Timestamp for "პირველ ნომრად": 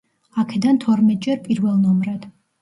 1.45-2.27